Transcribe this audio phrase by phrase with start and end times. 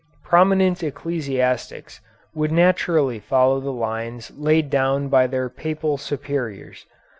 [0.23, 2.01] Prominent ecclesiastics
[2.33, 6.87] would naturally follow the lines laid down by their Papal superiors.